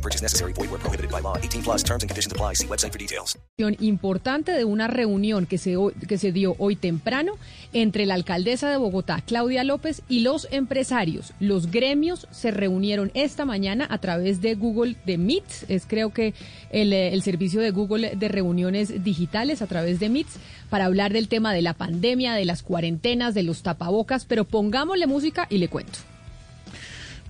No 0.00 0.02
purchase 0.02 0.22
necessary. 0.22 0.54
Void 0.54 0.70
where 0.70 0.80
prohibited 0.80 1.10
by 1.10 1.20
law. 1.20 1.36
18 1.36 1.62
plus 1.62 1.84
terms 1.84 2.02
and 2.02 2.08
conditions 2.08 2.32
apply. 2.32 2.54
See 2.54 2.66
website 2.66 2.90
for 2.90 2.98
details. 2.98 3.36
Importante 3.80 4.52
de 4.52 4.64
una 4.64 4.86
reunión 4.86 5.44
que 5.44 5.58
se, 5.58 5.76
que 6.08 6.16
se 6.16 6.32
dio 6.32 6.56
hoy 6.58 6.74
temprano 6.74 7.34
entre 7.74 8.06
la 8.06 8.14
alcaldesa 8.14 8.70
de 8.70 8.78
Bogotá, 8.78 9.22
Claudia 9.26 9.62
López, 9.62 10.00
y 10.08 10.20
los 10.20 10.48
empresarios. 10.50 11.34
Los 11.38 11.70
gremios 11.70 12.26
se 12.30 12.50
reunieron 12.50 13.10
esta 13.12 13.44
mañana 13.44 13.86
a 13.90 13.98
través 13.98 14.40
de 14.40 14.54
Google 14.54 14.96
de 15.04 15.18
Meets. 15.18 15.66
Es 15.68 15.84
creo 15.86 16.14
que 16.14 16.32
el, 16.70 16.94
el 16.94 17.22
servicio 17.22 17.60
de 17.60 17.70
Google 17.70 18.16
de 18.16 18.28
reuniones 18.28 19.04
digitales 19.04 19.60
a 19.60 19.66
través 19.66 20.00
de 20.00 20.08
Meets 20.08 20.38
para 20.70 20.86
hablar 20.86 21.12
del 21.12 21.28
tema 21.28 21.52
de 21.52 21.60
la 21.60 21.74
pandemia, 21.74 22.32
de 22.32 22.46
las 22.46 22.62
cuarentenas, 22.62 23.34
de 23.34 23.42
los 23.42 23.62
tapabocas. 23.62 24.24
Pero 24.24 24.44
pongámosle 24.46 25.06
música 25.06 25.46
y 25.50 25.58
le 25.58 25.68
cuento. 25.68 25.98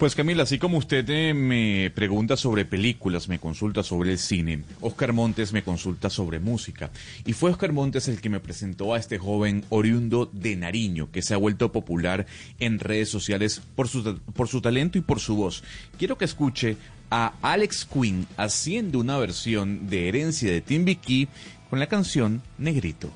Pues 0.01 0.15
Camila, 0.15 0.45
así 0.45 0.59
como 0.59 0.79
usted 0.79 1.05
eh, 1.11 1.35
me 1.35 1.93
pregunta 1.95 2.35
sobre 2.39 2.65
películas, 2.65 3.29
me 3.29 3.39
consulta 3.39 3.83
sobre 3.83 4.13
el 4.13 4.19
cine, 4.19 4.65
Oscar 4.81 5.13
Montes 5.13 5.53
me 5.53 5.63
consulta 5.63 6.09
sobre 6.09 6.41
música. 6.41 6.91
Y 7.27 7.35
fue 7.35 7.51
Oscar 7.51 7.75
Montes 7.75 8.09
el 8.09 8.23
que 8.23 8.31
me 8.31 8.41
presentó 8.41 8.95
a 8.95 8.99
este 8.99 9.19
joven 9.19 9.63
oriundo 9.69 10.31
de 10.33 10.57
Nariño, 10.57 11.11
que 11.13 11.21
se 11.21 11.35
ha 11.35 11.37
vuelto 11.37 11.71
popular 11.71 12.25
en 12.61 12.79
redes 12.79 13.11
sociales 13.11 13.61
por 13.77 13.89
su, 13.89 14.19
por 14.33 14.49
su 14.49 14.63
talento 14.63 14.97
y 14.97 15.03
por 15.03 15.21
su 15.21 15.37
voz. 15.37 15.63
Quiero 15.99 16.17
que 16.17 16.25
escuche 16.25 16.79
a 17.11 17.35
Alex 17.43 17.85
Quinn 17.85 18.27
haciendo 18.39 19.01
una 19.01 19.19
versión 19.19 19.91
de 19.91 20.09
Herencia 20.09 20.51
de 20.51 20.63
Timbiquí 20.63 21.29
con 21.69 21.79
la 21.79 21.89
canción 21.89 22.41
Negrito. 22.57 23.11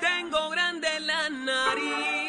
Tengo 0.00 0.48
grande 0.48 0.88
la 1.00 1.28
nariz 1.28 2.19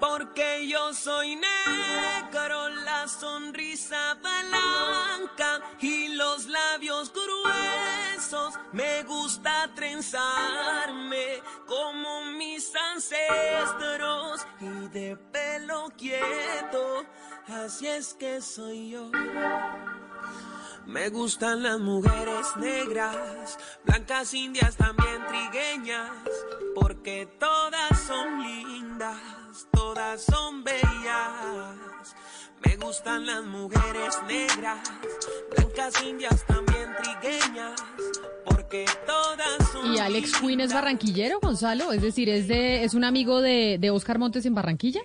porque 0.00 0.66
yo 0.68 0.92
soy 0.94 1.36
negro, 1.36 2.68
la 2.68 3.08
sonrisa 3.08 4.14
blanca 4.14 5.60
y 5.80 6.08
los 6.08 6.46
labios 6.46 7.12
gruesos. 7.12 8.54
Me 8.72 9.02
gusta 9.04 9.70
trenzarme 9.74 11.42
como 11.66 12.24
mis 12.26 12.72
ancestros 12.74 14.46
y 14.60 14.88
de 14.88 15.16
pelo 15.16 15.90
quieto, 15.96 17.04
así 17.48 17.86
es 17.86 18.14
que 18.14 18.40
soy 18.40 18.90
yo. 18.90 19.10
Me 20.86 21.10
gustan 21.10 21.62
las 21.62 21.78
mujeres 21.78 22.46
negras, 22.56 23.58
blancas, 23.84 24.32
indias, 24.32 24.74
también 24.76 25.20
trigueñas, 25.28 26.10
porque 26.74 27.28
todas 27.38 27.98
son 28.06 28.42
lindas, 28.42 29.18
todas 29.70 30.22
son 30.22 30.64
bellas. 30.64 32.14
Me 32.64 32.76
gustan 32.76 33.26
las 33.26 33.44
mujeres 33.44 34.18
negras, 34.26 34.78
blancas, 35.54 36.02
indias, 36.02 36.44
también 36.46 36.88
trigueñas, 37.02 37.80
porque 38.46 38.86
todas 39.06 39.70
son 39.70 39.94
¿Y 39.94 39.98
Alex 39.98 40.40
Quinn 40.40 40.60
es 40.60 40.72
barranquillero, 40.72 41.38
Gonzalo? 41.40 41.92
Es 41.92 42.00
decir, 42.00 42.30
¿es, 42.30 42.48
de, 42.48 42.84
es 42.84 42.94
un 42.94 43.04
amigo 43.04 43.42
de, 43.42 43.76
de 43.78 43.90
Oscar 43.90 44.18
Montes 44.18 44.46
en 44.46 44.54
Barranquilla? 44.54 45.02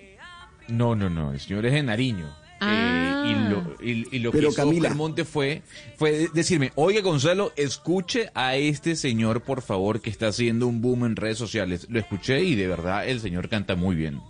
No, 0.68 0.94
no, 0.94 1.10
no, 1.10 1.32
el 1.32 1.40
señor 1.40 1.66
es 1.66 1.72
de 1.72 1.82
Nariño. 1.82 2.26
Ah. 2.60 3.24
Eh, 3.26 3.30
y 3.30 3.50
lo, 3.50 3.76
y, 3.82 4.16
y 4.16 4.18
lo 4.20 4.30
Pero, 4.32 4.48
que 4.48 4.52
hizo 4.52 4.62
Camila. 4.62 4.88
Oscar 4.88 4.96
Monte 4.96 5.24
fue, 5.24 5.62
fue 5.96 6.28
decirme, 6.34 6.72
oye 6.74 7.00
Gonzalo, 7.00 7.52
escuche 7.56 8.30
a 8.34 8.56
este 8.56 8.96
señor, 8.96 9.42
por 9.42 9.62
favor, 9.62 10.00
que 10.00 10.10
está 10.10 10.28
haciendo 10.28 10.66
un 10.66 10.80
boom 10.80 11.04
en 11.04 11.16
redes 11.16 11.38
sociales. 11.38 11.86
Lo 11.90 11.98
escuché 11.98 12.42
y 12.44 12.54
de 12.54 12.68
verdad 12.68 13.08
el 13.08 13.20
señor 13.20 13.48
canta 13.48 13.76
muy 13.76 13.96
bien. 13.96 14.20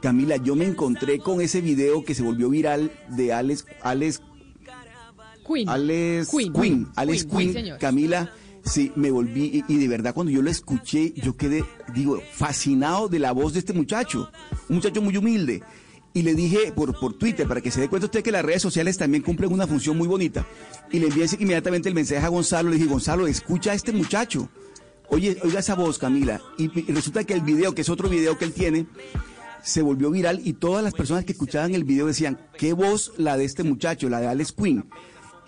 Camila, 0.00 0.36
yo 0.36 0.56
me 0.56 0.64
encontré 0.64 1.18
con 1.18 1.40
ese 1.40 1.60
video 1.60 2.04
que 2.04 2.14
se 2.14 2.22
volvió 2.22 2.48
viral 2.48 2.90
de 3.08 3.32
Alex, 3.32 3.66
Alex, 3.82 4.22
Quinn. 5.46 5.68
Alex 5.68 6.28
Quinn. 6.30 6.52
Quinn, 6.52 6.88
Alex 6.96 7.26
señor. 7.52 7.78
Camila, 7.78 8.32
sí, 8.64 8.92
me 8.96 9.10
volví, 9.10 9.64
y, 9.68 9.76
de 9.78 9.88
verdad 9.88 10.14
cuando 10.14 10.32
yo 10.32 10.42
lo 10.42 10.50
escuché, 10.50 11.12
yo 11.14 11.36
quedé, 11.36 11.64
digo, 11.94 12.20
fascinado 12.32 13.08
de 13.08 13.18
la 13.18 13.32
voz 13.32 13.52
de 13.52 13.60
este 13.60 13.72
muchacho, 13.72 14.30
un 14.68 14.76
muchacho 14.76 15.02
muy 15.02 15.16
humilde. 15.16 15.62
Y 16.12 16.22
le 16.22 16.34
dije 16.34 16.72
por, 16.72 16.98
por 16.98 17.14
Twitter, 17.14 17.46
para 17.46 17.60
que 17.60 17.70
se 17.70 17.80
dé 17.80 17.88
cuenta 17.88 18.06
usted 18.06 18.24
que 18.24 18.32
las 18.32 18.44
redes 18.44 18.62
sociales 18.62 18.98
también 18.98 19.22
cumplen 19.22 19.52
una 19.52 19.68
función 19.68 19.96
muy 19.96 20.08
bonita. 20.08 20.44
Y 20.90 20.98
le 20.98 21.06
envié 21.06 21.26
inmediatamente 21.38 21.88
el 21.88 21.94
mensaje 21.94 22.26
a 22.26 22.28
Gonzalo, 22.28 22.68
le 22.68 22.76
dije, 22.76 22.88
Gonzalo, 22.88 23.28
escucha 23.28 23.70
a 23.70 23.74
este 23.74 23.92
muchacho. 23.92 24.48
Oye, 25.08 25.38
oiga 25.44 25.60
esa 25.60 25.76
voz, 25.76 25.98
Camila. 25.98 26.40
Y, 26.58 26.64
y 26.80 26.92
resulta 26.92 27.22
que 27.22 27.34
el 27.34 27.42
video, 27.42 27.76
que 27.76 27.82
es 27.82 27.88
otro 27.88 28.08
video 28.08 28.36
que 28.36 28.44
él 28.44 28.52
tiene, 28.52 28.86
se 29.62 29.82
volvió 29.82 30.10
viral 30.10 30.40
y 30.44 30.54
todas 30.54 30.82
las 30.82 30.94
personas 30.94 31.24
que 31.24 31.32
escuchaban 31.32 31.74
el 31.74 31.84
video 31.84 32.06
decían, 32.06 32.38
qué 32.56 32.72
voz 32.72 33.12
la 33.16 33.36
de 33.36 33.44
este 33.44 33.62
muchacho, 33.62 34.08
la 34.08 34.20
de 34.20 34.26
Alex 34.28 34.52
Quinn. 34.52 34.84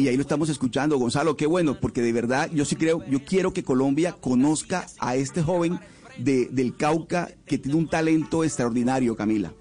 Y 0.03 0.09
ahí 0.09 0.17
lo 0.17 0.23
estamos 0.23 0.49
escuchando, 0.49 0.99
Gonzalo, 0.99 1.37
qué 1.37 1.47
bueno, 1.47 1.79
porque 1.79 2.03
de 2.03 2.13
verdad 2.13 2.51
yo 2.53 2.65
sí 2.65 2.75
creo, 2.75 3.07
yo 3.09 3.25
quiero 3.25 3.53
que 3.53 3.63
Colombia 3.63 4.17
conozca 4.21 4.85
a 4.99 5.15
este 5.15 5.45
joven 5.45 5.79
de, 6.19 6.47
del 6.47 6.77
Cauca 6.77 7.31
que 7.47 7.57
tiene 7.57 7.79
un 7.79 7.87
talento 7.87 8.43
extraordinario, 8.43 9.15
Camila. 9.15 9.53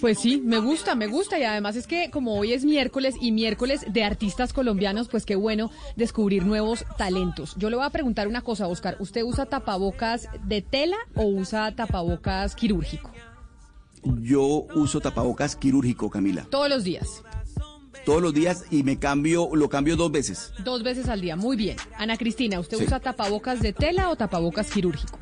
Pues 0.00 0.20
sí, 0.20 0.40
me 0.40 0.60
gusta, 0.60 0.94
me 0.94 1.08
gusta 1.08 1.40
y 1.40 1.42
además 1.42 1.74
es 1.74 1.88
que 1.88 2.08
como 2.12 2.38
hoy 2.38 2.52
es 2.52 2.64
miércoles 2.64 3.16
y 3.20 3.32
miércoles 3.32 3.84
de 3.88 4.04
artistas 4.04 4.52
colombianos, 4.52 5.08
pues 5.08 5.26
qué 5.26 5.34
bueno 5.34 5.72
descubrir 5.96 6.46
nuevos 6.46 6.84
talentos. 6.96 7.56
Yo 7.56 7.68
le 7.68 7.74
voy 7.74 7.84
a 7.84 7.90
preguntar 7.90 8.28
una 8.28 8.42
cosa, 8.42 8.68
Oscar, 8.68 8.96
¿usted 9.00 9.24
usa 9.24 9.46
tapabocas 9.46 10.28
de 10.44 10.62
tela 10.62 10.98
o 11.16 11.24
usa 11.24 11.74
tapabocas 11.74 12.54
quirúrgico? 12.54 13.10
Yo 14.20 14.66
uso 14.76 15.00
tapabocas 15.00 15.56
quirúrgico, 15.56 16.10
Camila, 16.10 16.46
Todos 16.48 16.68
los 16.68 16.84
días, 16.84 17.24
todos 18.04 18.20
los 18.22 18.34
días 18.34 18.64
y 18.70 18.82
me 18.82 18.98
cambio, 18.98 19.48
lo 19.54 19.68
cambio 19.68 19.96
dos 19.96 20.10
veces. 20.12 20.52
dos 20.64 20.82
veces 20.82 21.08
al 21.08 21.20
día, 21.20 21.36
muy 21.36 21.56
bien. 21.56 21.76
Ana 21.98 22.16
Cristina, 22.16 22.58
¿usted 22.60 22.78
Sí. 22.78 22.84
usa 22.84 23.00
tapabocas 23.00 23.60
de 23.60 23.72
tela 23.72 24.10
o 24.10 24.16
tapabocas 24.16 24.70
quirúrgico? 24.70 25.18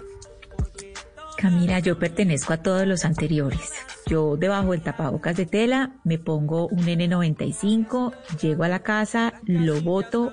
Camila, 1.36 1.78
yo 1.78 1.98
pertenezco 1.98 2.52
a 2.52 2.58
todos 2.58 2.86
los 2.86 3.04
anteriores. 3.06 3.72
Yo 4.06 4.36
debajo 4.36 4.72
del 4.72 4.82
tapabocas 4.82 5.36
de 5.36 5.46
tela 5.46 5.92
me 6.04 6.18
pongo 6.18 6.66
un 6.68 6.80
N95, 6.86 8.12
llego 8.42 8.64
a 8.64 8.68
la 8.68 8.80
casa, 8.80 9.40
lo 9.44 9.80
boto 9.80 10.32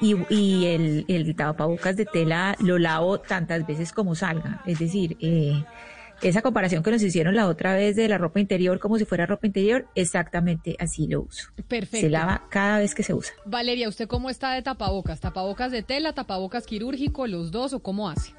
y, 0.00 0.14
y 0.32 0.66
el, 0.66 1.04
el 1.08 1.34
tapabocas 1.34 1.96
de 1.96 2.04
tela 2.06 2.54
lo 2.60 2.78
lavo 2.78 3.18
tantas 3.18 3.66
veces 3.66 3.92
como 3.92 4.14
salga. 4.14 4.62
Es 4.66 4.78
decir, 4.78 5.16
eh, 5.20 5.64
esa 6.28 6.42
comparación 6.42 6.82
que 6.82 6.90
nos 6.90 7.02
hicieron 7.02 7.34
la 7.34 7.46
otra 7.46 7.74
vez 7.74 7.96
de 7.96 8.08
la 8.08 8.18
ropa 8.18 8.40
interior 8.40 8.78
como 8.78 8.98
si 8.98 9.04
fuera 9.04 9.26
ropa 9.26 9.46
interior, 9.46 9.86
exactamente 9.94 10.76
así 10.78 11.06
lo 11.06 11.22
uso. 11.22 11.48
Perfecto. 11.68 12.06
Se 12.06 12.10
lava 12.10 12.46
cada 12.50 12.78
vez 12.78 12.94
que 12.94 13.02
se 13.02 13.14
usa. 13.14 13.34
Valeria, 13.44 13.88
¿usted 13.88 14.08
cómo 14.08 14.30
está 14.30 14.52
de 14.52 14.62
tapabocas? 14.62 15.20
¿Tapabocas 15.20 15.72
de 15.72 15.82
tela, 15.82 16.12
tapabocas 16.12 16.66
quirúrgico, 16.66 17.26
los 17.26 17.50
dos 17.50 17.72
o 17.72 17.80
cómo 17.80 18.08
hace? 18.08 18.32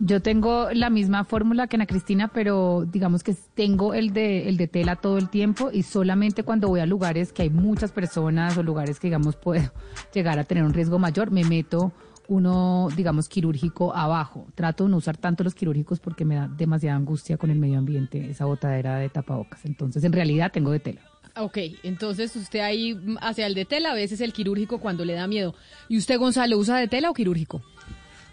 Yo 0.00 0.20
tengo 0.20 0.68
la 0.72 0.90
misma 0.90 1.24
fórmula 1.24 1.68
que 1.68 1.76
Ana 1.76 1.86
Cristina, 1.86 2.28
pero 2.28 2.84
digamos 2.84 3.22
que 3.22 3.34
tengo 3.54 3.94
el 3.94 4.12
de, 4.12 4.48
el 4.48 4.56
de 4.56 4.66
tela 4.66 4.96
todo 4.96 5.18
el 5.18 5.28
tiempo 5.28 5.70
y 5.72 5.84
solamente 5.84 6.42
cuando 6.42 6.68
voy 6.68 6.80
a 6.80 6.86
lugares 6.86 7.32
que 7.32 7.42
hay 7.42 7.50
muchas 7.50 7.92
personas 7.92 8.58
o 8.58 8.62
lugares 8.62 8.98
que, 8.98 9.06
digamos, 9.06 9.36
puedo 9.36 9.72
llegar 10.14 10.38
a 10.38 10.44
tener 10.44 10.64
un 10.64 10.74
riesgo 10.74 10.98
mayor, 10.98 11.30
me 11.30 11.44
meto 11.44 11.92
uno, 12.28 12.88
digamos, 12.96 13.28
quirúrgico 13.28 13.94
abajo. 13.94 14.46
Trato 14.54 14.84
de 14.84 14.90
no 14.90 14.96
usar 14.96 15.16
tanto 15.16 15.44
los 15.44 15.54
quirúrgicos 15.54 16.00
porque 16.00 16.24
me 16.24 16.36
da 16.36 16.48
demasiada 16.48 16.96
angustia 16.96 17.36
con 17.36 17.50
el 17.50 17.58
medio 17.58 17.78
ambiente, 17.78 18.30
esa 18.30 18.44
botadera 18.44 18.98
de 18.98 19.08
tapabocas. 19.08 19.64
Entonces, 19.64 20.04
en 20.04 20.12
realidad, 20.12 20.52
tengo 20.52 20.70
de 20.70 20.80
tela. 20.80 21.00
Ok, 21.36 21.58
entonces 21.82 22.34
usted 22.36 22.60
ahí 22.60 22.94
mm, 22.94 23.16
hacia 23.20 23.46
el 23.46 23.54
de 23.54 23.64
tela, 23.64 23.90
a 23.90 23.94
veces 23.94 24.20
el 24.20 24.32
quirúrgico 24.32 24.78
cuando 24.78 25.04
le 25.04 25.14
da 25.14 25.26
miedo. 25.26 25.54
¿Y 25.88 25.98
usted, 25.98 26.18
Gonzalo, 26.18 26.56
usa 26.56 26.78
de 26.78 26.86
tela 26.86 27.10
o 27.10 27.14
quirúrgico? 27.14 27.62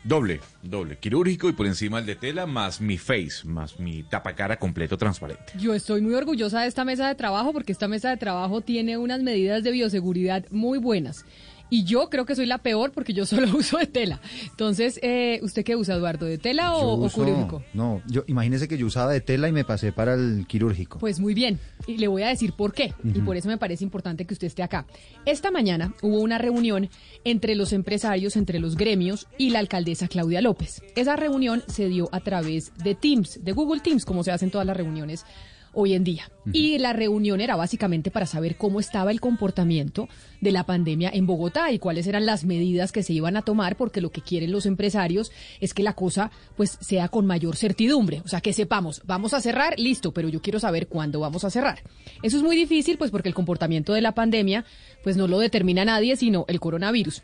Doble, 0.03 0.39
doble, 0.63 0.97
quirúrgico 0.97 1.47
y 1.47 1.53
por 1.53 1.67
encima 1.67 1.99
el 1.99 2.07
de 2.07 2.15
tela, 2.15 2.47
más 2.47 2.81
mi 2.81 2.97
face, 2.97 3.45
más 3.45 3.79
mi 3.79 4.01
tapacara 4.01 4.57
completo 4.57 4.97
transparente. 4.97 5.53
Yo 5.59 5.75
estoy 5.75 6.01
muy 6.01 6.15
orgullosa 6.15 6.61
de 6.61 6.67
esta 6.67 6.83
mesa 6.83 7.07
de 7.07 7.13
trabajo 7.13 7.53
porque 7.53 7.71
esta 7.71 7.87
mesa 7.87 8.09
de 8.09 8.17
trabajo 8.17 8.61
tiene 8.61 8.97
unas 8.97 9.21
medidas 9.21 9.63
de 9.63 9.71
bioseguridad 9.71 10.45
muy 10.49 10.79
buenas. 10.79 11.25
Y 11.71 11.85
yo 11.85 12.09
creo 12.11 12.25
que 12.25 12.35
soy 12.35 12.45
la 12.45 12.59
peor 12.59 12.91
porque 12.91 13.13
yo 13.13 13.25
solo 13.25 13.47
uso 13.57 13.79
de 13.79 13.87
tela. 13.87 14.21
Entonces, 14.51 14.99
eh, 15.01 15.39
¿usted 15.41 15.63
qué 15.63 15.75
usa, 15.75 15.95
Eduardo? 15.95 16.27
¿De 16.27 16.37
tela 16.37 16.75
o, 16.75 16.81
Yo 16.81 16.87
o 16.87 17.05
uso- 17.05 17.23
quirúrgico? 17.25 17.63
No, 17.73 18.01
yo 18.07 18.23
imagínese 18.27 18.67
que 18.67 18.77
yo 18.77 18.85
usaba 18.85 19.11
de 19.11 19.21
tela 19.21 19.47
y 19.47 19.51
me 19.51 19.63
pasé 19.63 19.91
para 19.91 20.13
el 20.13 20.45
quirúrgico. 20.47 20.99
Pues 20.99 21.19
muy 21.19 21.33
bien, 21.33 21.59
y 21.87 21.97
le 21.97 22.07
voy 22.07 22.21
a 22.23 22.27
decir 22.27 22.53
por 22.53 22.73
qué, 22.73 22.93
y 23.03 23.19
por 23.21 23.37
eso 23.37 23.47
me 23.47 23.57
parece 23.57 23.83
importante 23.83 24.25
que 24.25 24.33
usted 24.33 24.47
esté 24.47 24.61
acá. 24.63 24.85
Esta 25.25 25.49
mañana 25.49 25.93
hubo 26.01 26.19
una 26.19 26.37
reunión 26.37 26.89
entre 27.23 27.55
los 27.55 27.73
empresarios, 27.73 28.35
entre 28.35 28.59
los 28.59 28.75
gremios 28.75 29.27
y 29.37 29.51
la 29.51 29.59
alcaldesa 29.59 30.07
Claudia 30.09 30.41
López. 30.41 30.83
Esa 30.95 31.15
reunión 31.15 31.63
se 31.67 31.87
dio 31.87 32.09
a 32.11 32.19
través 32.19 32.73
de 32.83 32.95
Teams, 32.95 33.39
de 33.43 33.51
Google 33.53 33.79
Teams, 33.81 34.03
como 34.03 34.23
se 34.25 34.31
hacen 34.31 34.51
todas 34.51 34.67
las 34.67 34.75
reuniones 34.75 35.25
hoy 35.73 35.93
en 35.93 36.03
día. 36.03 36.29
Y 36.53 36.77
la 36.79 36.93
reunión 36.93 37.39
era 37.39 37.55
básicamente 37.55 38.09
para 38.09 38.25
saber 38.25 38.55
cómo 38.55 38.79
estaba 38.79 39.11
el 39.11 39.21
comportamiento 39.21 40.09
de 40.41 40.51
la 40.51 40.65
pandemia 40.65 41.11
en 41.13 41.27
Bogotá 41.27 41.71
y 41.71 41.79
cuáles 41.79 42.07
eran 42.07 42.25
las 42.25 42.45
medidas 42.45 42.91
que 42.91 43.03
se 43.03 43.13
iban 43.13 43.37
a 43.37 43.43
tomar, 43.43 43.75
porque 43.75 44.01
lo 44.01 44.11
que 44.11 44.21
quieren 44.21 44.51
los 44.51 44.65
empresarios 44.65 45.31
es 45.59 45.73
que 45.73 45.83
la 45.83 45.93
cosa 45.93 46.31
pues 46.57 46.77
sea 46.81 47.09
con 47.09 47.25
mayor 47.25 47.55
certidumbre, 47.55 48.21
o 48.25 48.27
sea, 48.27 48.41
que 48.41 48.53
sepamos, 48.53 49.01
vamos 49.05 49.33
a 49.33 49.41
cerrar, 49.41 49.79
listo, 49.79 50.13
pero 50.13 50.29
yo 50.29 50.41
quiero 50.41 50.59
saber 50.59 50.87
cuándo 50.87 51.19
vamos 51.19 51.43
a 51.43 51.51
cerrar. 51.51 51.83
Eso 52.23 52.37
es 52.37 52.43
muy 52.43 52.55
difícil 52.55 52.97
pues 52.97 53.11
porque 53.11 53.29
el 53.29 53.35
comportamiento 53.35 53.93
de 53.93 54.01
la 54.01 54.13
pandemia 54.13 54.65
pues 55.03 55.17
no 55.17 55.27
lo 55.27 55.39
determina 55.39 55.85
nadie, 55.85 56.15
sino 56.15 56.45
el 56.47 56.59
coronavirus. 56.59 57.21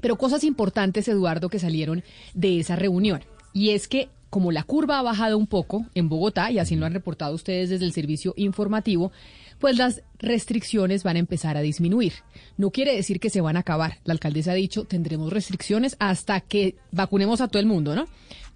Pero 0.00 0.16
cosas 0.16 0.44
importantes, 0.44 1.08
Eduardo, 1.08 1.48
que 1.48 1.58
salieron 1.58 2.04
de 2.34 2.60
esa 2.60 2.76
reunión. 2.76 3.24
Y 3.52 3.70
es 3.70 3.88
que 3.88 4.08
como 4.30 4.52
la 4.52 4.62
curva 4.62 4.98
ha 4.98 5.02
bajado 5.02 5.38
un 5.38 5.46
poco 5.46 5.86
en 5.94 6.08
Bogotá, 6.08 6.50
y 6.50 6.58
así 6.58 6.76
lo 6.76 6.86
han 6.86 6.92
reportado 6.92 7.34
ustedes 7.34 7.70
desde 7.70 7.84
el 7.84 7.92
servicio 7.92 8.34
informativo, 8.36 9.12
pues 9.58 9.76
las 9.76 10.02
restricciones 10.18 11.02
van 11.02 11.16
a 11.16 11.20
empezar 11.20 11.56
a 11.56 11.62
disminuir. 11.62 12.12
No 12.56 12.70
quiere 12.70 12.94
decir 12.94 13.20
que 13.20 13.30
se 13.30 13.40
van 13.40 13.56
a 13.56 13.60
acabar. 13.60 13.98
La 14.04 14.12
alcaldesa 14.12 14.52
ha 14.52 14.54
dicho, 14.54 14.84
tendremos 14.84 15.32
restricciones 15.32 15.96
hasta 15.98 16.40
que 16.40 16.76
vacunemos 16.92 17.40
a 17.40 17.48
todo 17.48 17.60
el 17.60 17.66
mundo, 17.66 17.94
¿no? 17.94 18.06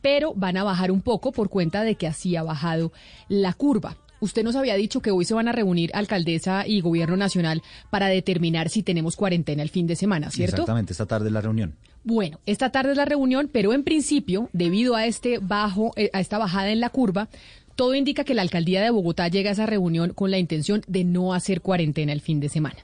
Pero 0.00 0.34
van 0.34 0.56
a 0.56 0.64
bajar 0.64 0.90
un 0.90 1.00
poco 1.00 1.32
por 1.32 1.48
cuenta 1.48 1.82
de 1.84 1.94
que 1.94 2.06
así 2.06 2.36
ha 2.36 2.42
bajado 2.42 2.92
la 3.28 3.52
curva. 3.52 3.96
Usted 4.22 4.44
nos 4.44 4.54
había 4.54 4.76
dicho 4.76 5.02
que 5.02 5.10
hoy 5.10 5.24
se 5.24 5.34
van 5.34 5.48
a 5.48 5.52
reunir 5.52 5.90
alcaldesa 5.94 6.64
y 6.64 6.80
gobierno 6.80 7.16
nacional 7.16 7.60
para 7.90 8.06
determinar 8.06 8.69
si 8.69 8.84
tenemos 8.84 9.16
cuarentena 9.16 9.64
el 9.64 9.69
fin 9.69 9.88
de 9.88 9.96
semana, 9.96 10.30
¿cierto? 10.30 10.54
Exactamente, 10.54 10.92
esta 10.92 11.06
tarde 11.06 11.28
la 11.28 11.40
reunión. 11.40 11.74
Bueno, 12.04 12.38
esta 12.46 12.70
tarde 12.70 12.92
es 12.92 12.96
la 12.96 13.04
reunión, 13.04 13.50
pero 13.52 13.72
en 13.72 13.82
principio, 13.82 14.48
debido 14.52 14.94
a 14.94 15.06
este 15.06 15.38
bajo, 15.38 15.90
eh, 15.96 16.08
a 16.12 16.20
esta 16.20 16.38
bajada 16.38 16.70
en 16.70 16.78
la 16.78 16.90
curva, 16.90 17.28
todo 17.74 17.96
indica 17.96 18.22
que 18.22 18.34
la 18.34 18.42
alcaldía 18.42 18.80
de 18.80 18.90
Bogotá 18.90 19.26
llega 19.26 19.50
a 19.50 19.54
esa 19.54 19.66
reunión 19.66 20.12
con 20.12 20.30
la 20.30 20.38
intención 20.38 20.82
de 20.86 21.02
no 21.02 21.34
hacer 21.34 21.60
cuarentena 21.60 22.12
el 22.12 22.20
fin 22.20 22.38
de 22.38 22.48
semana. 22.48 22.76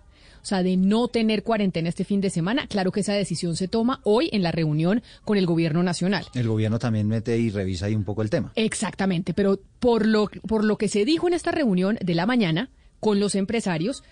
O 0.42 0.46
sea, 0.46 0.62
de 0.62 0.76
no 0.76 1.08
tener 1.08 1.42
cuarentena 1.42 1.88
este 1.88 2.04
fin 2.04 2.20
de 2.20 2.30
semana. 2.30 2.66
Claro 2.66 2.92
que 2.92 3.00
esa 3.00 3.12
decisión 3.12 3.56
se 3.56 3.68
toma 3.68 4.00
hoy 4.04 4.28
en 4.32 4.42
la 4.42 4.52
reunión 4.52 5.02
con 5.24 5.38
el 5.38 5.46
gobierno 5.46 5.82
nacional. 5.82 6.26
El 6.34 6.48
gobierno 6.48 6.78
también 6.78 7.08
mete 7.08 7.38
y 7.38 7.50
revisa 7.50 7.86
ahí 7.86 7.94
un 7.94 8.04
poco 8.04 8.22
el 8.22 8.30
tema. 8.30 8.52
Exactamente, 8.54 9.34
pero 9.34 9.60
por 9.78 10.06
lo, 10.06 10.28
por 10.46 10.64
lo 10.64 10.76
que 10.76 10.88
se 10.88 11.04
dijo 11.04 11.28
en 11.28 11.34
esta 11.34 11.50
reunión 11.50 11.98
de 12.02 12.14
la 12.14 12.26
mañana 12.26 12.70
con 13.00 13.20
los 13.20 13.34
empresarios, 13.34 14.02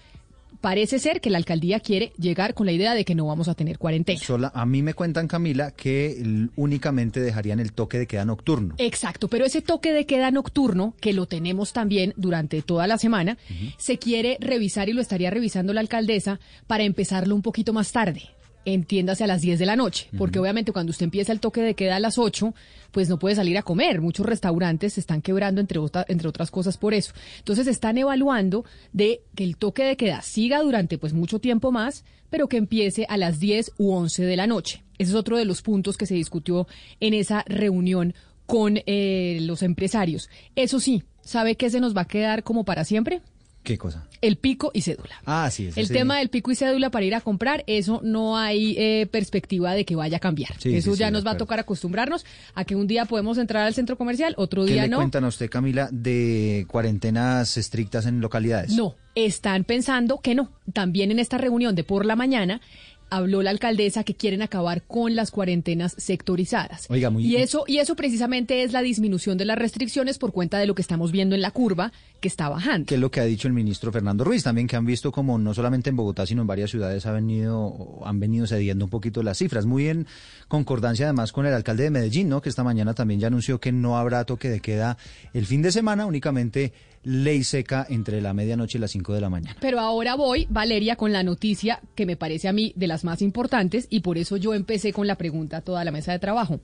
parece 0.66 0.98
ser 0.98 1.20
que 1.20 1.30
la 1.30 1.38
alcaldía 1.38 1.78
quiere 1.78 2.12
llegar 2.18 2.52
con 2.52 2.66
la 2.66 2.72
idea 2.72 2.96
de 2.96 3.04
que 3.04 3.14
no 3.14 3.24
vamos 3.24 3.46
a 3.46 3.54
tener 3.54 3.78
cuarentena. 3.78 4.18
Sola, 4.18 4.50
a 4.52 4.66
mí 4.66 4.82
me 4.82 4.94
cuentan, 4.94 5.28
Camila, 5.28 5.70
que 5.70 6.48
únicamente 6.56 7.20
dejarían 7.20 7.60
el 7.60 7.72
toque 7.72 8.00
de 8.00 8.08
queda 8.08 8.24
nocturno. 8.24 8.74
Exacto, 8.78 9.28
pero 9.28 9.44
ese 9.44 9.62
toque 9.62 9.92
de 9.92 10.06
queda 10.06 10.32
nocturno, 10.32 10.96
que 11.00 11.12
lo 11.12 11.26
tenemos 11.26 11.72
también 11.72 12.14
durante 12.16 12.62
toda 12.62 12.88
la 12.88 12.98
semana, 12.98 13.38
se 13.78 13.98
quiere 13.98 14.38
revisar 14.40 14.88
y 14.88 14.92
lo 14.92 15.00
estaría 15.00 15.30
revisando 15.30 15.72
la 15.72 15.82
alcaldesa 15.82 16.40
para 16.66 16.82
empezarlo 16.82 17.36
un 17.36 17.42
poquito 17.42 17.72
más 17.72 17.92
tarde. 17.92 18.22
Entiéndase 18.68 19.22
a 19.22 19.28
las 19.28 19.40
10 19.42 19.58
de 19.60 19.64
la 19.66 19.76
noche, 19.76 20.08
porque 20.18 20.40
obviamente 20.40 20.72
cuando 20.72 20.90
usted 20.90 21.04
empieza 21.04 21.32
el 21.32 21.38
toque 21.38 21.60
de 21.62 21.74
queda 21.74 21.96
a 21.96 22.00
las 22.00 22.18
8, 22.18 22.52
pues 22.90 23.08
no 23.08 23.16
puede 23.18 23.36
salir 23.36 23.56
a 23.56 23.62
comer. 23.62 24.00
Muchos 24.00 24.26
restaurantes 24.26 24.94
se 24.94 25.00
están 25.00 25.22
quebrando, 25.22 25.60
entre, 25.60 25.78
otra- 25.78 26.04
entre 26.08 26.26
otras 26.28 26.50
cosas, 26.50 26.76
por 26.76 26.92
eso. 26.92 27.12
Entonces 27.38 27.68
están 27.68 27.96
evaluando 27.96 28.64
de 28.92 29.20
que 29.36 29.44
el 29.44 29.56
toque 29.56 29.84
de 29.84 29.96
queda 29.96 30.20
siga 30.20 30.60
durante 30.62 30.98
pues 30.98 31.12
mucho 31.12 31.38
tiempo 31.38 31.70
más, 31.70 32.04
pero 32.28 32.48
que 32.48 32.56
empiece 32.56 33.06
a 33.08 33.16
las 33.16 33.38
10 33.38 33.70
u 33.78 33.92
11 33.92 34.24
de 34.24 34.36
la 34.36 34.48
noche. 34.48 34.82
Ese 34.98 35.10
es 35.12 35.16
otro 35.16 35.36
de 35.36 35.44
los 35.44 35.62
puntos 35.62 35.96
que 35.96 36.06
se 36.06 36.14
discutió 36.14 36.66
en 36.98 37.14
esa 37.14 37.44
reunión 37.46 38.14
con 38.46 38.80
eh, 38.86 39.38
los 39.42 39.62
empresarios. 39.62 40.28
Eso 40.56 40.80
sí, 40.80 41.04
¿sabe 41.20 41.54
qué 41.54 41.70
se 41.70 41.78
nos 41.78 41.96
va 41.96 42.00
a 42.02 42.08
quedar 42.08 42.42
como 42.42 42.64
para 42.64 42.84
siempre? 42.84 43.20
¿Qué 43.66 43.76
cosa? 43.78 44.06
El 44.22 44.36
pico 44.36 44.70
y 44.72 44.82
cédula. 44.82 45.16
Ah, 45.26 45.50
sí, 45.50 45.70
El 45.74 45.88
sí. 45.88 45.92
tema 45.92 46.18
del 46.18 46.28
pico 46.28 46.52
y 46.52 46.54
cédula 46.54 46.88
para 46.90 47.04
ir 47.04 47.16
a 47.16 47.20
comprar, 47.20 47.64
eso 47.66 48.00
no 48.04 48.38
hay 48.38 48.76
eh, 48.78 49.06
perspectiva 49.10 49.74
de 49.74 49.84
que 49.84 49.96
vaya 49.96 50.18
a 50.18 50.20
cambiar. 50.20 50.52
Sí, 50.60 50.74
eso 50.76 50.92
sí, 50.94 51.00
ya 51.00 51.10
nos 51.10 51.26
va 51.26 51.32
a 51.32 51.36
tocar 51.36 51.58
acostumbrarnos 51.58 52.24
a 52.54 52.64
que 52.64 52.76
un 52.76 52.86
día 52.86 53.06
podemos 53.06 53.38
entrar 53.38 53.66
al 53.66 53.74
centro 53.74 53.98
comercial, 53.98 54.34
otro 54.38 54.64
¿Qué 54.64 54.74
día 54.74 54.82
le 54.84 54.88
no. 54.90 54.98
cuentan 54.98 55.24
a 55.24 55.28
usted, 55.28 55.50
Camila, 55.50 55.88
de 55.90 56.64
cuarentenas 56.68 57.56
estrictas 57.56 58.06
en 58.06 58.20
localidades? 58.20 58.70
No, 58.70 58.94
están 59.16 59.64
pensando 59.64 60.20
que 60.20 60.36
no. 60.36 60.52
También 60.72 61.10
en 61.10 61.18
esta 61.18 61.36
reunión 61.36 61.74
de 61.74 61.82
por 61.82 62.06
la 62.06 62.14
mañana 62.14 62.60
habló 63.08 63.40
la 63.40 63.50
alcaldesa 63.50 64.02
que 64.02 64.14
quieren 64.14 64.42
acabar 64.42 64.82
con 64.82 65.14
las 65.14 65.30
cuarentenas 65.30 65.94
sectorizadas. 65.96 66.86
Oiga, 66.90 67.08
muy- 67.08 67.24
y 67.24 67.36
eso 67.36 67.62
y 67.68 67.78
eso 67.78 67.94
precisamente 67.94 68.64
es 68.64 68.72
la 68.72 68.82
disminución 68.82 69.38
de 69.38 69.44
las 69.44 69.56
restricciones 69.56 70.18
por 70.18 70.32
cuenta 70.32 70.58
de 70.58 70.66
lo 70.66 70.74
que 70.74 70.82
estamos 70.82 71.12
viendo 71.12 71.36
en 71.36 71.40
la 71.40 71.52
curva 71.52 71.92
que 72.26 72.28
está 72.28 72.48
bajando. 72.48 72.86
que 72.86 72.96
es 72.96 73.00
lo 73.00 73.10
que 73.10 73.20
ha 73.20 73.24
dicho 73.24 73.46
el 73.46 73.54
ministro 73.54 73.92
Fernando 73.92 74.24
Ruiz, 74.24 74.42
también 74.42 74.66
que 74.66 74.74
han 74.74 74.84
visto 74.84 75.12
como 75.12 75.38
no 75.38 75.54
solamente 75.54 75.90
en 75.90 75.96
Bogotá, 75.96 76.26
sino 76.26 76.40
en 76.40 76.48
varias 76.48 76.70
ciudades 76.70 77.06
ha 77.06 77.12
venido, 77.12 78.00
han 78.04 78.18
venido 78.18 78.48
cediendo 78.48 78.84
un 78.84 78.90
poquito 78.90 79.22
las 79.22 79.38
cifras, 79.38 79.64
muy 79.64 79.88
en 79.88 80.06
concordancia 80.48 81.06
además 81.06 81.30
con 81.30 81.46
el 81.46 81.54
alcalde 81.54 81.84
de 81.84 81.90
Medellín, 81.90 82.28
¿no? 82.28 82.42
que 82.42 82.48
esta 82.48 82.64
mañana 82.64 82.94
también 82.94 83.20
ya 83.20 83.28
anunció 83.28 83.60
que 83.60 83.70
no 83.70 83.96
habrá 83.96 84.24
toque 84.24 84.48
de 84.48 84.58
queda 84.58 84.98
el 85.34 85.46
fin 85.46 85.62
de 85.62 85.70
semana, 85.70 86.04
únicamente 86.04 86.72
ley 87.04 87.44
seca 87.44 87.86
entre 87.88 88.20
la 88.20 88.34
medianoche 88.34 88.78
y 88.78 88.80
las 88.80 88.90
5 88.90 89.14
de 89.14 89.20
la 89.20 89.30
mañana. 89.30 89.56
Pero 89.60 89.78
ahora 89.78 90.16
voy, 90.16 90.48
Valeria, 90.50 90.96
con 90.96 91.12
la 91.12 91.22
noticia 91.22 91.80
que 91.94 92.06
me 92.06 92.16
parece 92.16 92.48
a 92.48 92.52
mí 92.52 92.72
de 92.74 92.88
las 92.88 93.04
más 93.04 93.22
importantes 93.22 93.86
y 93.88 94.00
por 94.00 94.18
eso 94.18 94.36
yo 94.36 94.54
empecé 94.54 94.92
con 94.92 95.06
la 95.06 95.14
pregunta 95.14 95.58
a 95.58 95.60
toda 95.60 95.84
la 95.84 95.92
mesa 95.92 96.10
de 96.10 96.18
trabajo. 96.18 96.58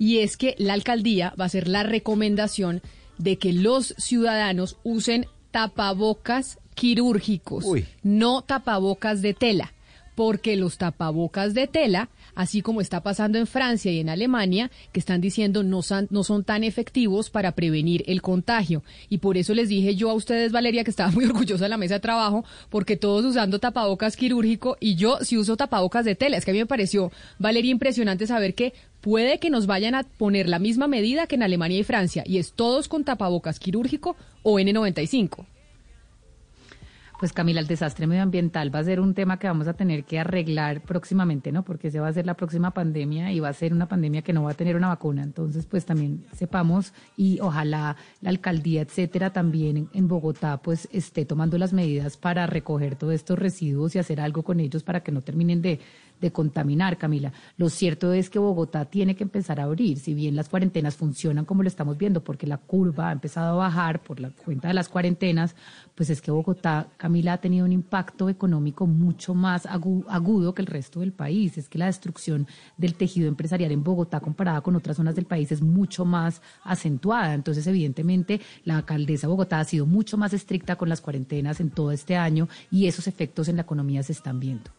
Y 0.00 0.18
es 0.18 0.36
que 0.36 0.56
la 0.58 0.72
alcaldía 0.72 1.32
va 1.38 1.44
a 1.44 1.46
hacer 1.46 1.68
la 1.68 1.84
recomendación 1.84 2.82
de 3.18 3.38
que 3.38 3.52
los 3.52 3.94
ciudadanos 3.98 4.76
usen 4.84 5.26
tapabocas 5.50 6.58
quirúrgicos, 6.74 7.64
Uy. 7.64 7.86
no 8.02 8.42
tapabocas 8.42 9.22
de 9.22 9.34
tela, 9.34 9.72
porque 10.16 10.56
los 10.56 10.78
tapabocas 10.78 11.54
de 11.54 11.68
tela, 11.68 12.08
así 12.34 12.62
como 12.62 12.80
está 12.80 13.02
pasando 13.02 13.38
en 13.38 13.46
Francia 13.46 13.92
y 13.92 14.00
en 14.00 14.08
Alemania, 14.08 14.70
que 14.90 14.98
están 14.98 15.20
diciendo 15.20 15.62
no 15.62 15.82
son, 15.82 16.08
no 16.10 16.24
son 16.24 16.42
tan 16.42 16.64
efectivos 16.64 17.30
para 17.30 17.52
prevenir 17.52 18.02
el 18.08 18.22
contagio. 18.22 18.82
Y 19.10 19.18
por 19.18 19.36
eso 19.36 19.54
les 19.54 19.68
dije 19.68 19.94
yo 19.94 20.10
a 20.10 20.14
ustedes, 20.14 20.50
Valeria, 20.52 20.82
que 20.82 20.90
estaba 20.90 21.10
muy 21.12 21.26
orgullosa 21.26 21.66
de 21.66 21.68
la 21.68 21.76
mesa 21.76 21.94
de 21.94 22.00
trabajo, 22.00 22.44
porque 22.70 22.96
todos 22.96 23.24
usando 23.24 23.60
tapabocas 23.60 24.16
quirúrgico 24.16 24.78
y 24.80 24.96
yo 24.96 25.18
sí 25.20 25.36
uso 25.36 25.56
tapabocas 25.56 26.06
de 26.06 26.14
tela. 26.14 26.38
Es 26.38 26.46
que 26.46 26.50
a 26.50 26.54
mí 26.54 26.60
me 26.60 26.66
pareció, 26.66 27.12
Valeria, 27.38 27.70
impresionante 27.70 28.26
saber 28.26 28.54
que 28.54 28.72
puede 29.02 29.38
que 29.38 29.50
nos 29.50 29.66
vayan 29.66 29.94
a 29.94 30.04
poner 30.04 30.48
la 30.48 30.58
misma 30.58 30.88
medida 30.88 31.26
que 31.26 31.36
en 31.36 31.42
Alemania 31.42 31.78
y 31.78 31.84
Francia, 31.84 32.24
y 32.26 32.38
es 32.38 32.54
todos 32.54 32.88
con 32.88 33.04
tapabocas 33.04 33.60
quirúrgico 33.60 34.16
o 34.42 34.58
N95. 34.58 35.44
Pues 37.18 37.32
Camila, 37.32 37.60
el 37.60 37.66
desastre 37.66 38.06
medioambiental 38.06 38.74
va 38.74 38.80
a 38.80 38.84
ser 38.84 39.00
un 39.00 39.14
tema 39.14 39.38
que 39.38 39.46
vamos 39.46 39.68
a 39.68 39.72
tener 39.72 40.04
que 40.04 40.18
arreglar 40.18 40.82
próximamente, 40.82 41.50
¿no? 41.50 41.64
Porque 41.64 41.90
se 41.90 41.98
va 41.98 42.08
a 42.08 42.12
ser 42.12 42.26
la 42.26 42.34
próxima 42.34 42.72
pandemia 42.72 43.32
y 43.32 43.40
va 43.40 43.48
a 43.48 43.54
ser 43.54 43.72
una 43.72 43.88
pandemia 43.88 44.20
que 44.20 44.34
no 44.34 44.42
va 44.42 44.50
a 44.50 44.54
tener 44.54 44.76
una 44.76 44.88
vacuna. 44.88 45.22
Entonces, 45.22 45.64
pues 45.64 45.86
también 45.86 46.26
sepamos 46.34 46.92
y 47.16 47.40
ojalá 47.40 47.96
la 48.20 48.28
alcaldía, 48.30 48.82
etcétera, 48.82 49.32
también 49.32 49.78
en, 49.78 49.88
en 49.94 50.08
Bogotá, 50.08 50.58
pues 50.58 50.90
esté 50.92 51.24
tomando 51.24 51.56
las 51.56 51.72
medidas 51.72 52.18
para 52.18 52.46
recoger 52.46 52.96
todos 52.96 53.14
estos 53.14 53.38
residuos 53.38 53.96
y 53.96 53.98
hacer 53.98 54.20
algo 54.20 54.42
con 54.42 54.60
ellos 54.60 54.82
para 54.82 55.02
que 55.02 55.10
no 55.10 55.22
terminen 55.22 55.62
de, 55.62 55.80
de 56.20 56.32
contaminar, 56.32 56.96
Camila. 56.96 57.32
Lo 57.56 57.68
cierto 57.68 58.12
es 58.12 58.30
que 58.30 58.38
Bogotá 58.38 58.84
tiene 58.86 59.14
que 59.14 59.24
empezar 59.24 59.60
a 59.60 59.64
abrir, 59.64 59.98
si 59.98 60.14
bien 60.14 60.36
las 60.36 60.48
cuarentenas 60.48 60.96
funcionan 60.96 61.44
como 61.44 61.62
lo 61.62 61.68
estamos 61.68 61.98
viendo, 61.98 62.24
porque 62.24 62.46
la 62.46 62.56
curva 62.56 63.08
ha 63.08 63.12
empezado 63.12 63.54
a 63.54 63.66
bajar 63.66 64.02
por 64.02 64.20
la 64.20 64.30
cuenta 64.30 64.68
de 64.68 64.74
las 64.74 64.88
cuarentenas, 64.88 65.54
pues 65.94 66.10
es 66.10 66.20
que 66.20 66.30
Bogotá, 66.30 66.88
Camila, 66.96 67.34
ha 67.34 67.38
tenido 67.38 67.64
un 67.64 67.72
impacto 67.72 68.28
económico 68.28 68.86
mucho 68.86 69.34
más 69.34 69.66
agu- 69.66 70.04
agudo 70.08 70.54
que 70.54 70.62
el 70.62 70.66
resto 70.66 71.00
del 71.00 71.12
país. 71.12 71.56
Es 71.58 71.68
que 71.68 71.78
la 71.78 71.86
destrucción 71.86 72.46
del 72.76 72.94
tejido 72.94 73.28
empresarial 73.28 73.72
en 73.72 73.82
Bogotá 73.84 74.20
comparada 74.20 74.60
con 74.60 74.76
otras 74.76 74.96
zonas 74.96 75.14
del 75.14 75.24
país 75.26 75.52
es 75.52 75.62
mucho 75.62 76.04
más 76.04 76.42
acentuada. 76.64 77.34
Entonces, 77.34 77.66
evidentemente, 77.66 78.40
la 78.64 78.76
alcaldesa 78.76 79.26
de 79.26 79.30
Bogotá 79.30 79.60
ha 79.60 79.64
sido 79.64 79.86
mucho 79.86 80.16
más 80.16 80.32
estricta 80.32 80.76
con 80.76 80.88
las 80.88 81.00
cuarentenas 81.00 81.60
en 81.60 81.70
todo 81.70 81.92
este 81.92 82.16
año 82.16 82.48
y 82.70 82.86
esos 82.86 83.06
efectos 83.06 83.48
en 83.48 83.56
la 83.56 83.62
economía 83.62 84.02
se 84.02 84.12
están 84.12 84.40
viendo. 84.40 84.70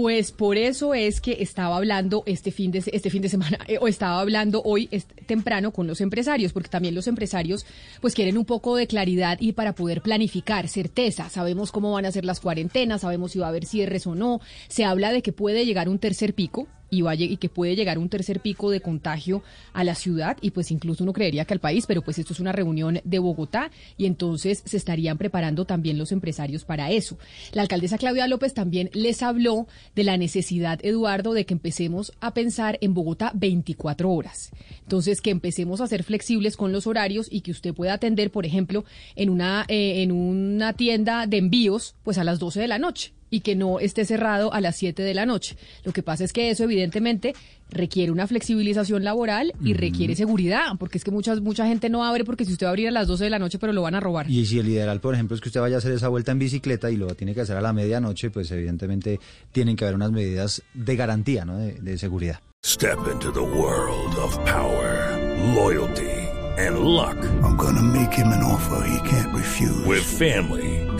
Pues 0.00 0.32
por 0.32 0.56
eso 0.56 0.94
es 0.94 1.20
que 1.20 1.42
estaba 1.42 1.76
hablando 1.76 2.22
este 2.24 2.50
fin 2.52 2.70
de, 2.70 2.82
este 2.90 3.10
fin 3.10 3.20
de 3.20 3.28
semana, 3.28 3.58
eh, 3.68 3.76
o 3.78 3.86
estaba 3.86 4.18
hablando 4.18 4.62
hoy 4.64 4.88
temprano 5.26 5.72
con 5.72 5.86
los 5.86 6.00
empresarios, 6.00 6.54
porque 6.54 6.70
también 6.70 6.94
los 6.94 7.06
empresarios 7.06 7.66
pues 8.00 8.14
quieren 8.14 8.38
un 8.38 8.46
poco 8.46 8.76
de 8.76 8.86
claridad 8.86 9.36
y 9.40 9.52
para 9.52 9.74
poder 9.74 10.00
planificar, 10.00 10.68
certeza. 10.68 11.28
Sabemos 11.28 11.70
cómo 11.70 11.92
van 11.92 12.06
a 12.06 12.12
ser 12.12 12.24
las 12.24 12.40
cuarentenas, 12.40 13.02
sabemos 13.02 13.32
si 13.32 13.40
va 13.40 13.46
a 13.46 13.48
haber 13.50 13.66
cierres 13.66 14.06
o 14.06 14.14
no. 14.14 14.40
Se 14.68 14.86
habla 14.86 15.12
de 15.12 15.20
que 15.20 15.34
puede 15.34 15.66
llegar 15.66 15.90
un 15.90 15.98
tercer 15.98 16.32
pico, 16.32 16.66
y, 16.90 17.02
y 17.08 17.36
que 17.36 17.48
puede 17.48 17.76
llegar 17.76 17.98
un 17.98 18.08
tercer 18.08 18.40
pico 18.40 18.70
de 18.70 18.80
contagio 18.80 19.42
a 19.72 19.84
la 19.84 19.94
ciudad 19.94 20.36
y 20.40 20.50
pues 20.50 20.70
incluso 20.70 21.04
uno 21.04 21.12
creería 21.12 21.44
que 21.44 21.54
al 21.54 21.60
país, 21.60 21.86
pero 21.86 22.02
pues 22.02 22.18
esto 22.18 22.32
es 22.32 22.40
una 22.40 22.52
reunión 22.52 23.00
de 23.04 23.18
Bogotá 23.18 23.70
y 23.96 24.06
entonces 24.06 24.62
se 24.64 24.76
estarían 24.76 25.18
preparando 25.18 25.64
también 25.64 25.98
los 25.98 26.12
empresarios 26.12 26.64
para 26.64 26.90
eso. 26.90 27.18
La 27.52 27.62
alcaldesa 27.62 27.98
Claudia 27.98 28.26
López 28.26 28.54
también 28.54 28.90
les 28.92 29.22
habló 29.22 29.66
de 29.94 30.04
la 30.04 30.16
necesidad, 30.16 30.78
Eduardo, 30.82 31.32
de 31.32 31.46
que 31.46 31.54
empecemos 31.54 32.12
a 32.20 32.34
pensar 32.34 32.78
en 32.80 32.94
Bogotá 32.94 33.32
24 33.34 34.10
horas. 34.10 34.50
Entonces, 34.82 35.20
que 35.20 35.30
empecemos 35.30 35.80
a 35.80 35.86
ser 35.86 36.02
flexibles 36.02 36.56
con 36.56 36.72
los 36.72 36.86
horarios 36.86 37.28
y 37.30 37.42
que 37.42 37.50
usted 37.50 37.74
pueda 37.74 37.94
atender, 37.94 38.30
por 38.30 38.46
ejemplo, 38.46 38.84
en 39.16 39.30
una, 39.30 39.64
eh, 39.68 40.02
en 40.02 40.12
una 40.12 40.72
tienda 40.72 41.26
de 41.26 41.38
envíos, 41.38 41.94
pues 42.02 42.18
a 42.18 42.24
las 42.24 42.38
12 42.38 42.60
de 42.60 42.68
la 42.68 42.78
noche 42.78 43.12
y 43.30 43.40
que 43.40 43.56
no 43.56 43.80
esté 43.80 44.04
cerrado 44.04 44.52
a 44.52 44.60
las 44.60 44.76
7 44.76 45.02
de 45.02 45.14
la 45.14 45.26
noche. 45.26 45.56
Lo 45.84 45.92
que 45.92 46.02
pasa 46.02 46.24
es 46.24 46.32
que 46.32 46.50
eso 46.50 46.64
evidentemente 46.64 47.34
requiere 47.70 48.10
una 48.10 48.26
flexibilización 48.26 49.04
laboral 49.04 49.52
y 49.62 49.74
requiere 49.74 50.16
seguridad, 50.16 50.72
porque 50.78 50.98
es 50.98 51.04
que 51.04 51.10
muchas, 51.10 51.40
mucha 51.40 51.66
gente 51.66 51.88
no 51.88 52.04
abre 52.04 52.24
porque 52.24 52.44
si 52.44 52.52
usted 52.52 52.66
va 52.66 52.70
a 52.70 52.72
abrir 52.72 52.88
a 52.88 52.90
las 52.90 53.06
12 53.06 53.24
de 53.24 53.30
la 53.30 53.38
noche, 53.38 53.58
pero 53.58 53.72
lo 53.72 53.82
van 53.82 53.94
a 53.94 54.00
robar. 54.00 54.28
Y 54.28 54.46
si 54.46 54.58
el 54.58 54.68
ideal, 54.68 55.00
por 55.00 55.14
ejemplo, 55.14 55.34
es 55.34 55.40
que 55.40 55.48
usted 55.48 55.60
vaya 55.60 55.76
a 55.76 55.78
hacer 55.78 55.92
esa 55.92 56.08
vuelta 56.08 56.32
en 56.32 56.38
bicicleta 56.38 56.90
y 56.90 56.96
lo 56.96 57.14
tiene 57.14 57.34
que 57.34 57.42
hacer 57.42 57.56
a 57.56 57.60
la 57.60 57.72
medianoche, 57.72 58.30
pues 58.30 58.50
evidentemente 58.50 59.20
tienen 59.52 59.76
que 59.76 59.84
haber 59.84 59.94
unas 59.94 60.10
medidas 60.10 60.62
de 60.74 60.96
garantía, 60.96 61.44
¿no? 61.44 61.58
de, 61.58 61.74
de 61.74 61.98
seguridad. 61.98 62.40
Step 62.64 62.98
into 63.10 63.32
the 63.32 63.40
world 63.40 64.14
of 64.16 64.36
power, 64.44 65.16
loyalty. 65.54 66.30
and 66.66 66.80
luck. 66.80 67.16
I'm 67.42 67.56
gonna 67.56 67.82
make 67.82 68.12
him 68.12 68.28
an 68.28 68.42
offer 68.42 68.86
he 68.86 69.08
can't 69.08 69.34
refuse. 69.34 69.84
With 69.86 70.02
family, 70.04 70.79